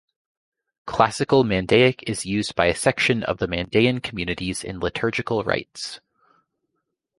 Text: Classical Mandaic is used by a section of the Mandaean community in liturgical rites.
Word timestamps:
Classical 0.87 1.43
Mandaic 1.43 2.01
is 2.07 2.25
used 2.25 2.55
by 2.55 2.65
a 2.65 2.73
section 2.75 3.21
of 3.21 3.37
the 3.37 3.45
Mandaean 3.45 4.01
community 4.01 4.51
in 4.63 4.79
liturgical 4.79 5.43
rites. 5.43 5.99